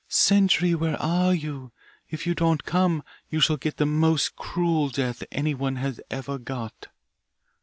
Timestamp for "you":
1.31-1.71, 2.25-2.33, 3.29-3.39